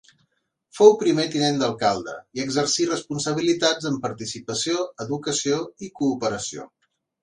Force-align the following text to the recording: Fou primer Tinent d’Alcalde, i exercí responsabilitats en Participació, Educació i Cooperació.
Fou 0.77 0.95
primer 1.03 1.25
Tinent 1.35 1.59
d’Alcalde, 1.59 2.17
i 2.39 2.43
exercí 2.47 2.89
responsabilitats 2.89 3.93
en 3.93 4.03
Participació, 4.09 4.85
Educació 5.09 5.65
i 5.89 5.97
Cooperació. 6.03 6.73